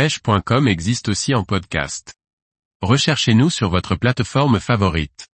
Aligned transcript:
pêche.com 0.00 0.66
existe 0.66 1.10
aussi 1.10 1.34
en 1.34 1.44
podcast. 1.44 2.14
Recherchez-nous 2.80 3.50
sur 3.50 3.68
votre 3.68 3.96
plateforme 3.96 4.58
favorite. 4.58 5.28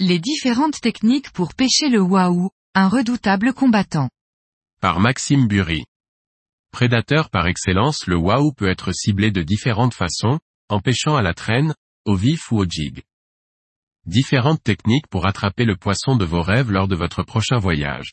Les 0.00 0.18
différentes 0.18 0.78
techniques 0.82 1.30
pour 1.30 1.54
pêcher 1.54 1.88
le 1.88 2.02
wahoo, 2.02 2.50
un 2.74 2.88
redoutable 2.90 3.54
combattant. 3.54 4.10
Par 4.82 5.00
Maxime 5.00 5.48
Bury. 5.48 5.86
Prédateur 6.72 7.30
par 7.30 7.46
excellence, 7.46 8.06
le 8.06 8.18
wahoo 8.18 8.52
peut 8.52 8.68
être 8.68 8.92
ciblé 8.92 9.30
de 9.30 9.42
différentes 9.42 9.94
façons, 9.94 10.40
en 10.68 10.80
pêchant 10.80 11.16
à 11.16 11.22
la 11.22 11.32
traîne, 11.32 11.74
au 12.04 12.16
vif 12.16 12.52
ou 12.52 12.58
au 12.58 12.66
jig. 12.68 13.02
Différentes 14.04 14.62
techniques 14.62 15.08
pour 15.08 15.26
attraper 15.26 15.64
le 15.64 15.76
poisson 15.76 16.16
de 16.16 16.26
vos 16.26 16.42
rêves 16.42 16.70
lors 16.70 16.86
de 16.86 16.96
votre 16.96 17.22
prochain 17.22 17.56
voyage. 17.56 18.12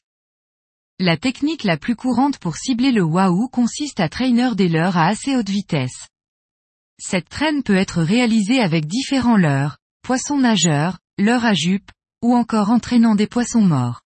La 1.00 1.18
technique 1.18 1.64
la 1.64 1.78
plus 1.78 1.96
courante 1.96 2.38
pour 2.38 2.56
cibler 2.56 2.92
le 2.92 3.04
wahoo 3.04 3.48
consiste 3.48 4.00
à 4.00 4.10
traîner 4.10 4.54
des 4.56 4.70
leurres 4.70 4.98
à 4.98 5.08
assez 5.08 5.36
haute 5.36 5.50
vitesse. 5.50 6.08
Cette 7.00 7.30
traîne 7.30 7.64
peut 7.64 7.76
être 7.76 8.04
réalisée 8.04 8.60
avec 8.60 8.86
différents 8.86 9.38
leurres, 9.38 9.80
poissons 10.04 10.38
nageurs, 10.38 11.00
leurres 11.18 11.46
à 11.46 11.56
jupe, 11.56 11.92
ou 12.22 12.36
encore 12.36 12.70
entraînant 12.70 13.16
des 13.16 13.26
poissons 13.26 13.62
morts. 13.62 14.02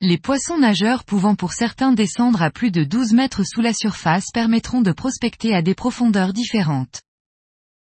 Les 0.00 0.18
poissons 0.18 0.58
nageurs 0.58 1.04
pouvant 1.04 1.36
pour 1.36 1.52
certains 1.52 1.92
descendre 1.92 2.42
à 2.42 2.50
plus 2.50 2.72
de 2.72 2.82
12 2.82 3.12
mètres 3.12 3.44
sous 3.44 3.60
la 3.60 3.72
surface 3.72 4.32
permettront 4.34 4.80
de 4.80 4.92
prospecter 4.92 5.54
à 5.54 5.62
des 5.62 5.76
profondeurs 5.76 6.32
différentes. 6.32 7.02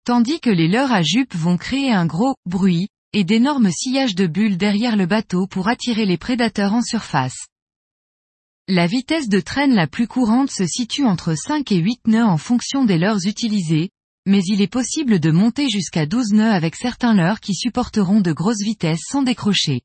Tandis 0.04 0.40
que 0.40 0.50
les 0.50 0.66
leurres 0.66 0.92
à 0.92 1.02
jupe 1.02 1.34
vont 1.37 1.56
créer 1.56 1.92
un 1.92 2.06
gros 2.06 2.34
bruit, 2.46 2.88
et 3.12 3.23
d'énormes 3.23 3.70
sillages 3.70 4.14
de 4.16 4.26
bulles 4.26 4.56
derrière 4.56 4.96
le 4.96 5.06
bateau 5.06 5.46
pour 5.46 5.68
attirer 5.68 6.04
les 6.04 6.18
prédateurs 6.18 6.74
en 6.74 6.82
surface. 6.82 7.46
La 8.68 8.88
vitesse 8.88 9.28
de 9.28 9.38
traîne 9.38 9.74
la 9.74 9.86
plus 9.86 10.08
courante 10.08 10.50
se 10.50 10.66
situe 10.66 11.04
entre 11.04 11.36
5 11.36 11.70
et 11.70 11.76
8 11.76 12.08
nœuds 12.08 12.24
en 12.24 12.36
fonction 12.36 12.84
des 12.84 12.98
leurres 12.98 13.24
utilisées, 13.24 13.90
mais 14.26 14.42
il 14.44 14.60
est 14.60 14.66
possible 14.66 15.20
de 15.20 15.30
monter 15.30 15.68
jusqu'à 15.68 16.04
12 16.04 16.32
nœuds 16.32 16.50
avec 16.50 16.74
certains 16.74 17.14
leurres 17.14 17.38
qui 17.38 17.54
supporteront 17.54 18.20
de 18.20 18.32
grosses 18.32 18.62
vitesses 18.64 19.04
sans 19.08 19.23
décrocher. 19.23 19.82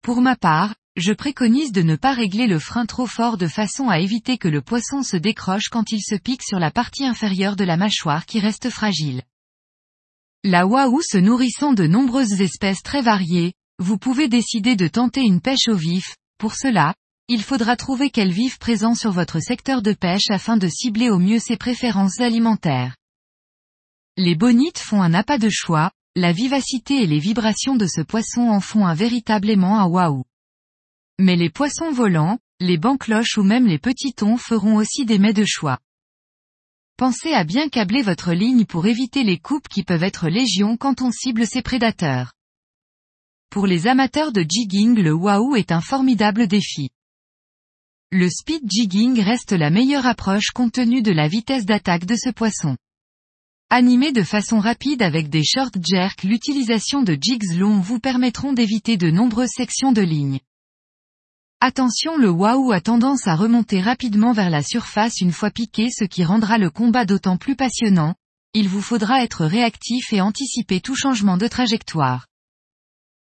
Pour 0.00 0.20
ma 0.20 0.36
part, 0.36 0.76
je 0.94 1.12
préconise 1.12 1.72
de 1.72 1.82
ne 1.82 1.96
pas 1.96 2.12
régler 2.12 2.46
le 2.46 2.60
frein 2.60 2.86
trop 2.86 3.06
fort 3.06 3.36
de 3.36 3.48
façon 3.48 3.88
à 3.88 3.98
éviter 3.98 4.38
que 4.38 4.46
le 4.46 4.62
poisson 4.62 5.02
se 5.02 5.16
décroche 5.16 5.68
quand 5.68 5.90
il 5.90 6.00
se 6.00 6.14
pique 6.14 6.44
sur 6.44 6.60
la 6.60 6.70
partie 6.70 7.04
inférieure 7.04 7.56
de 7.56 7.64
la 7.64 7.76
mâchoire 7.76 8.26
qui 8.26 8.38
reste 8.38 8.70
fragile. 8.70 9.22
La 10.44 10.68
wahoo 10.68 11.02
se 11.02 11.18
nourrissant 11.18 11.72
de 11.72 11.88
nombreuses 11.88 12.40
espèces 12.40 12.82
très 12.84 13.02
variées, 13.02 13.54
vous 13.80 13.98
pouvez 13.98 14.28
décider 14.28 14.76
de 14.76 14.86
tenter 14.86 15.22
une 15.22 15.40
pêche 15.40 15.66
au 15.66 15.74
vif, 15.74 16.14
pour 16.38 16.54
cela, 16.54 16.94
il 17.28 17.42
faudra 17.42 17.76
trouver 17.76 18.10
quel 18.10 18.30
vif 18.30 18.58
présent 18.58 18.94
sur 18.94 19.10
votre 19.10 19.40
secteur 19.40 19.82
de 19.82 19.92
pêche 19.92 20.30
afin 20.30 20.56
de 20.56 20.68
cibler 20.68 21.10
au 21.10 21.18
mieux 21.18 21.40
ses 21.40 21.56
préférences 21.56 22.20
alimentaires. 22.20 22.96
Les 24.16 24.36
bonites 24.36 24.78
font 24.78 25.02
un 25.02 25.12
appât 25.12 25.38
de 25.38 25.48
choix, 25.50 25.90
la 26.14 26.32
vivacité 26.32 27.02
et 27.02 27.06
les 27.06 27.18
vibrations 27.18 27.74
de 27.74 27.86
ce 27.86 28.00
poisson 28.00 28.42
en 28.42 28.60
font 28.60 28.86
un 28.86 28.94
véritable 28.94 29.50
aimant 29.50 29.78
à 29.78 29.86
waouh. 29.86 30.24
Mais 31.18 31.34
les 31.34 31.50
poissons 31.50 31.90
volants, 31.90 32.38
les 32.60 32.78
bancs-cloches 32.78 33.38
ou 33.38 33.42
même 33.42 33.66
les 33.66 33.78
petits 33.78 34.14
thons 34.14 34.36
feront 34.36 34.76
aussi 34.76 35.04
des 35.04 35.18
mets 35.18 35.34
de 35.34 35.44
choix. 35.44 35.78
Pensez 36.96 37.32
à 37.32 37.42
bien 37.42 37.68
câbler 37.68 38.02
votre 38.02 38.32
ligne 38.32 38.64
pour 38.64 38.86
éviter 38.86 39.24
les 39.24 39.38
coupes 39.38 39.68
qui 39.68 39.82
peuvent 39.82 40.04
être 40.04 40.28
légion 40.28 40.76
quand 40.76 41.02
on 41.02 41.10
cible 41.10 41.44
ces 41.46 41.60
prédateurs. 41.60 42.32
Pour 43.50 43.66
les 43.66 43.88
amateurs 43.88 44.32
de 44.32 44.44
jigging 44.48 44.94
le 44.94 45.12
wahoo 45.12 45.56
est 45.56 45.72
un 45.72 45.80
formidable 45.80 46.46
défi. 46.46 46.88
Le 48.12 48.30
speed 48.30 48.62
jigging 48.70 49.20
reste 49.20 49.50
la 49.50 49.68
meilleure 49.68 50.06
approche 50.06 50.52
compte 50.54 50.74
tenu 50.74 51.02
de 51.02 51.10
la 51.10 51.26
vitesse 51.26 51.66
d'attaque 51.66 52.04
de 52.04 52.14
ce 52.14 52.30
poisson. 52.30 52.76
Animé 53.68 54.12
de 54.12 54.22
façon 54.22 54.60
rapide 54.60 55.02
avec 55.02 55.28
des 55.28 55.42
short 55.42 55.74
jerks 55.84 56.22
l'utilisation 56.22 57.02
de 57.02 57.18
jigs 57.20 57.58
longs 57.58 57.80
vous 57.80 57.98
permettront 57.98 58.52
d'éviter 58.52 58.96
de 58.96 59.10
nombreuses 59.10 59.50
sections 59.50 59.90
de 59.90 60.02
ligne. 60.02 60.38
Attention 61.60 62.16
le 62.16 62.30
wahoo 62.30 62.70
a 62.70 62.80
tendance 62.80 63.26
à 63.26 63.34
remonter 63.34 63.80
rapidement 63.80 64.32
vers 64.32 64.50
la 64.50 64.62
surface 64.62 65.20
une 65.20 65.32
fois 65.32 65.50
piqué 65.50 65.90
ce 65.90 66.04
qui 66.04 66.22
rendra 66.22 66.58
le 66.58 66.70
combat 66.70 67.06
d'autant 67.06 67.36
plus 67.36 67.56
passionnant, 67.56 68.14
il 68.54 68.68
vous 68.68 68.82
faudra 68.82 69.24
être 69.24 69.44
réactif 69.44 70.12
et 70.12 70.20
anticiper 70.20 70.80
tout 70.80 70.94
changement 70.94 71.38
de 71.38 71.48
trajectoire. 71.48 72.28